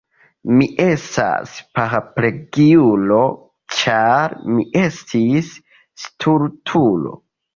[0.59, 3.19] Mi estas paraplegiulo,
[3.81, 5.51] ĉar mi estis
[6.05, 7.15] stultulo.